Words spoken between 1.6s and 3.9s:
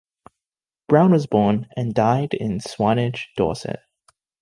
and died in Swanage, Dorset.